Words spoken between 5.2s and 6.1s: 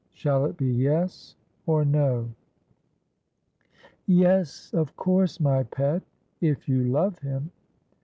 my pet,